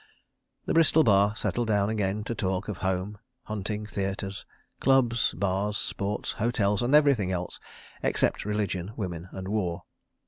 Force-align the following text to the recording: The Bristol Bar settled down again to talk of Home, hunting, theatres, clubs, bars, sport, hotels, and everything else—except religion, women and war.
The 0.65 0.73
Bristol 0.73 1.03
Bar 1.03 1.35
settled 1.35 1.67
down 1.67 1.87
again 1.91 2.23
to 2.23 2.33
talk 2.33 2.67
of 2.67 2.77
Home, 2.77 3.19
hunting, 3.43 3.85
theatres, 3.85 4.47
clubs, 4.79 5.35
bars, 5.35 5.77
sport, 5.77 6.33
hotels, 6.39 6.81
and 6.81 6.95
everything 6.95 7.31
else—except 7.31 8.43
religion, 8.43 8.93
women 8.95 9.29
and 9.31 9.47
war. 9.47 9.83